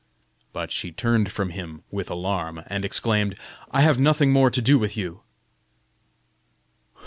[0.51, 3.35] But she turned from him with alarm, and exclaimed:
[3.69, 5.21] "I have nothing more to do with you."